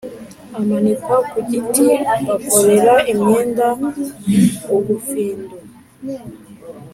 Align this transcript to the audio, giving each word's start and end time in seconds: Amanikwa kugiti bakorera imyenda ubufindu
Amanikwa 0.59 1.17
kugiti 1.31 1.85
bakorera 2.27 2.95
imyenda 3.11 3.67
ubufindu 4.75 5.53